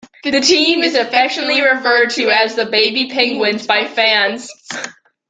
[0.23, 4.49] The team is affectionately referred to as "The Baby Penguins" by fans.